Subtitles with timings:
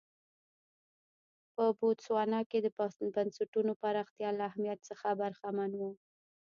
[1.55, 2.67] په بوتسوانا کې د
[3.15, 5.81] بنسټونو پراختیا له اهمیت څخه برخمن و.